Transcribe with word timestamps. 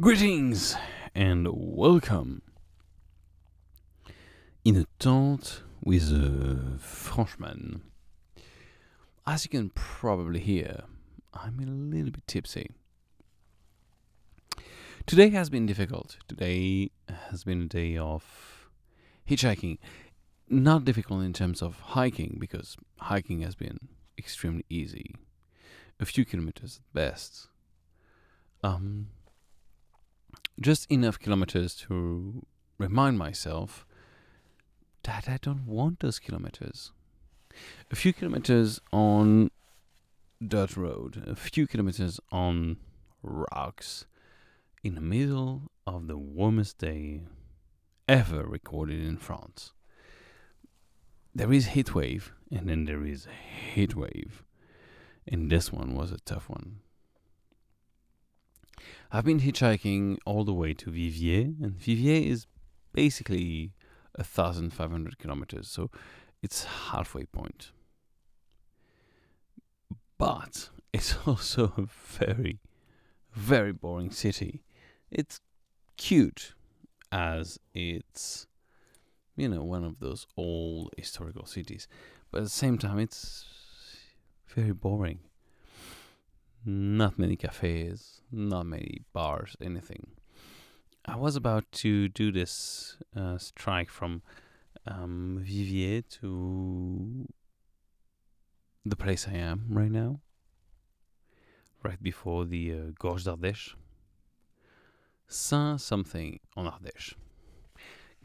Greetings 0.00 0.74
and 1.14 1.46
welcome 1.52 2.42
in 4.64 4.76
a 4.76 4.86
tent 4.98 5.62
with 5.84 6.10
a 6.10 6.80
Frenchman. 6.80 7.80
As 9.24 9.44
you 9.44 9.50
can 9.50 9.70
probably 9.70 10.40
hear, 10.40 10.82
I'm 11.32 11.60
a 11.60 11.66
little 11.66 12.10
bit 12.10 12.26
tipsy. 12.26 12.72
Today 15.06 15.28
has 15.28 15.48
been 15.48 15.64
difficult. 15.64 16.16
Today 16.26 16.90
has 17.30 17.44
been 17.44 17.62
a 17.62 17.66
day 17.66 17.96
of 17.96 18.68
hitchhiking. 19.30 19.78
Not 20.48 20.84
difficult 20.84 21.22
in 21.22 21.32
terms 21.32 21.62
of 21.62 21.78
hiking, 21.78 22.38
because 22.40 22.76
hiking 22.98 23.42
has 23.42 23.54
been 23.54 23.78
extremely 24.18 24.64
easy. 24.68 25.14
A 26.00 26.04
few 26.04 26.24
kilometers 26.24 26.80
at 26.80 26.92
best. 26.92 27.46
Um, 28.64 29.06
just 30.60 30.90
enough 30.90 31.18
kilometers 31.18 31.74
to 31.74 32.44
remind 32.78 33.18
myself 33.18 33.86
that 35.02 35.28
I 35.28 35.38
don't 35.40 35.66
want 35.66 36.00
those 36.00 36.18
kilometers. 36.18 36.92
A 37.90 37.96
few 37.96 38.12
kilometers 38.12 38.80
on 38.92 39.50
dirt 40.46 40.76
road, 40.76 41.22
a 41.26 41.36
few 41.36 41.66
kilometers 41.66 42.20
on 42.32 42.78
rocks, 43.22 44.06
in 44.82 44.94
the 44.94 45.00
middle 45.00 45.62
of 45.86 46.06
the 46.06 46.16
warmest 46.16 46.78
day 46.78 47.22
ever 48.08 48.44
recorded 48.44 49.00
in 49.00 49.16
France. 49.16 49.72
There 51.34 51.52
is 51.52 51.68
heat 51.68 51.94
wave, 51.94 52.32
and 52.50 52.68
then 52.68 52.84
there 52.84 53.04
is 53.04 53.26
heat 53.74 53.96
wave, 53.96 54.44
and 55.26 55.50
this 55.50 55.72
one 55.72 55.94
was 55.94 56.12
a 56.12 56.18
tough 56.18 56.48
one. 56.48 56.80
I've 59.12 59.24
been 59.24 59.40
hitchhiking 59.40 60.18
all 60.24 60.44
the 60.44 60.52
way 60.52 60.74
to 60.74 60.90
Viviers, 60.90 61.54
and 61.62 61.72
Viviers 61.72 62.26
is 62.26 62.46
basically 62.92 63.72
a 64.14 64.24
thousand 64.24 64.72
five 64.72 64.90
hundred 64.90 65.18
kilometers, 65.18 65.68
so 65.68 65.90
it's 66.42 66.64
halfway 66.64 67.24
point. 67.24 67.70
But 70.18 70.70
it's 70.92 71.16
also 71.26 71.72
a 71.76 71.86
very, 71.86 72.60
very 73.32 73.72
boring 73.72 74.10
city. 74.10 74.62
It's 75.10 75.40
cute 75.96 76.54
as 77.12 77.58
it's, 77.72 78.46
you 79.36 79.48
know, 79.48 79.62
one 79.62 79.84
of 79.84 80.00
those 80.00 80.26
old 80.36 80.90
historical 80.96 81.46
cities, 81.46 81.86
but 82.30 82.38
at 82.38 82.44
the 82.44 82.50
same 82.50 82.78
time, 82.78 82.98
it's 82.98 83.44
very 84.48 84.72
boring. 84.72 85.20
Not 86.66 87.18
many 87.18 87.36
cafes, 87.36 88.22
not 88.32 88.64
many 88.66 89.02
bars, 89.12 89.56
anything. 89.60 90.06
I 91.04 91.16
was 91.16 91.36
about 91.36 91.70
to 91.72 92.08
do 92.08 92.32
this 92.32 92.96
uh, 93.14 93.36
strike 93.36 93.90
from 93.90 94.22
um, 94.86 95.42
Viviers 95.44 96.04
to 96.20 97.26
the 98.86 98.96
place 98.96 99.28
I 99.28 99.34
am 99.34 99.66
right 99.68 99.90
now, 99.90 100.20
right 101.82 102.02
before 102.02 102.46
the 102.46 102.72
uh, 102.72 102.76
Gorge 102.98 103.24
d'Ardèche. 103.24 103.74
Saint 105.28 105.80
something 105.80 106.40
on 106.56 106.66
Ardèche. 106.66 107.14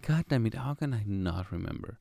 God 0.01 0.25
damn 0.29 0.45
it, 0.45 0.53
how 0.53 0.75
can 0.75 0.93
I 0.93 1.03
not 1.05 1.51
remember? 1.51 1.99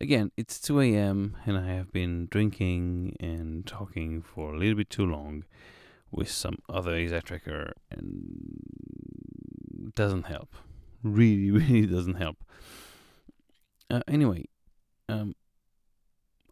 Again, 0.00 0.32
it's 0.36 0.60
2 0.60 0.80
a.m. 0.80 1.36
and 1.46 1.56
I 1.56 1.66
have 1.74 1.92
been 1.92 2.26
drinking 2.30 3.16
and 3.20 3.66
talking 3.66 4.22
for 4.22 4.52
a 4.52 4.58
little 4.58 4.74
bit 4.74 4.90
too 4.90 5.06
long 5.06 5.44
with 6.10 6.30
some 6.30 6.58
other 6.68 6.92
Hexatrekker 6.92 7.72
and 7.90 8.60
doesn't 9.94 10.26
help. 10.26 10.54
Really, 11.02 11.50
really 11.58 11.86
doesn't 11.86 12.14
help. 12.14 12.44
Uh, 13.90 14.00
anyway, 14.08 14.44
um, 15.08 15.34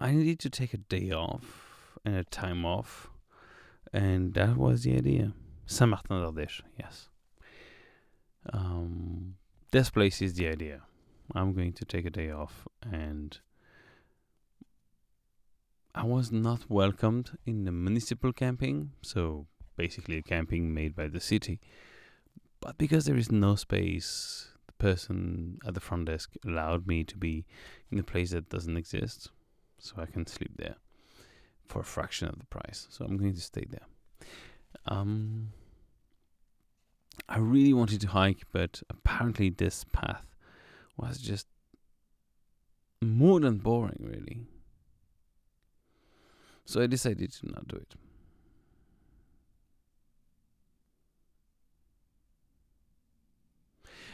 I 0.01 0.13
needed 0.13 0.39
to 0.41 0.51
take 0.51 0.75
a 0.75 0.79
day 0.79 1.11
off 1.11 1.99
and 2.05 2.17
a 2.17 2.25
time 2.25 2.65
off, 2.65 3.11
and 3.93 4.35
that 4.35 4.57
was 4.57 4.83
the 4.83 4.97
idea. 4.97 5.33
Saint 5.67 5.91
Martin 5.91 6.21
d'Ardèche, 6.21 6.63
yes. 6.79 7.09
Um, 8.53 9.37
this 9.71 9.91
place 9.91 10.21
is 10.23 10.35
the 10.35 10.49
idea. 10.49 10.83
I'm 11.35 11.53
going 11.53 11.73
to 11.75 11.85
take 11.85 12.07
a 12.07 12.11
day 12.11 12.31
off, 12.31 12.67
and 12.83 13.39
I 15.95 16.05
was 16.05 16.31
not 16.33 16.69
welcomed 16.69 17.39
in 17.47 17.65
the 17.65 17.73
municipal 17.73 18.33
camping, 18.33 18.93
so 19.03 19.47
basically 19.77 20.19
a 20.19 20.23
camping 20.23 20.75
made 20.75 20.95
by 20.95 21.09
the 21.09 21.21
city. 21.21 21.61
But 22.61 22.79
because 22.79 23.05
there 23.05 23.17
is 23.17 23.33
no 23.33 23.55
space, 23.55 24.49
the 24.67 24.73
person 24.75 25.59
at 25.67 25.75
the 25.75 25.81
front 25.81 26.07
desk 26.07 26.35
allowed 26.45 26.87
me 26.87 27.05
to 27.05 27.17
be 27.17 27.47
in 27.91 27.99
a 27.99 28.03
place 28.03 28.31
that 28.33 28.49
doesn't 28.49 28.77
exist, 28.77 29.31
so 29.79 29.95
I 29.99 30.07
can 30.07 30.27
sleep 30.27 30.53
there 30.57 30.77
for 31.67 31.81
a 31.81 31.85
fraction 31.85 32.29
of 32.29 32.39
the 32.39 32.47
price. 32.47 32.87
So 32.91 33.05
I'm 33.05 33.17
going 33.17 33.35
to 33.35 33.41
stay 33.41 33.67
there. 33.69 33.87
Um, 34.87 35.53
I 37.29 37.39
really 37.39 37.73
wanted 37.73 38.01
to 38.03 38.09
hike, 38.09 38.43
but 38.53 38.83
apparently 38.91 39.51
this 39.51 39.85
path 39.93 40.30
was 41.01 41.19
just 41.19 41.47
more 43.03 43.41
than 43.41 43.59
boring, 43.59 43.99
really. 44.01 44.47
So 46.65 46.83
I 46.83 46.87
decided 46.87 47.33
to 47.33 47.47
not 47.47 47.67
do 47.67 47.77
it. 47.77 47.95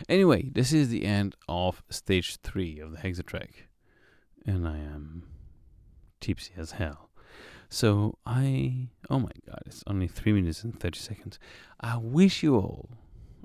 Anyway, 0.09 0.51
this 0.51 0.73
is 0.73 0.89
the 0.89 1.05
end 1.05 1.35
of 1.49 1.83
stage 1.91 2.37
three 2.37 2.79
of 2.79 2.93
the 2.93 2.99
Hexatrek, 2.99 3.51
and 4.45 4.69
I 4.69 4.77
am 4.77 5.25
tipsy 6.21 6.53
as 6.57 6.73
hell. 6.73 7.11
So 7.69 8.19
I, 8.25 8.89
oh 9.11 9.19
my 9.19 9.33
god, 9.47 9.63
it's 9.67 9.83
only 9.87 10.07
three 10.07 10.33
minutes 10.33 10.63
and 10.63 10.79
30 10.79 10.99
seconds. 10.99 11.39
I 11.81 11.97
wish 11.97 12.43
you 12.43 12.57
all 12.57 12.91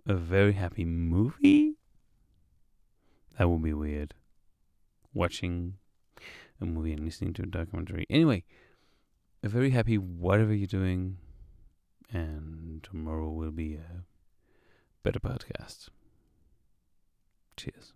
a 0.05 0.13
very 0.13 0.53
happy 0.53 0.85
movie. 0.85 1.77
That 3.37 3.49
would 3.49 3.63
be 3.63 3.73
weird. 3.73 4.13
Watching 5.13 5.75
a 6.59 6.65
movie 6.65 6.93
and 6.93 7.03
listening 7.03 7.33
to 7.33 7.43
a 7.43 7.47
documentary. 7.47 8.05
Anyway, 8.09 8.43
a 9.43 9.49
very 9.49 9.71
happy 9.71 9.97
whatever 9.97 10.53
you're 10.53 10.67
doing. 10.67 11.17
And 12.11 12.83
tomorrow 12.83 13.29
will 13.29 13.51
be 13.51 13.75
a 13.75 14.03
better 15.03 15.19
podcast. 15.19 15.87
Cheers. 17.55 17.93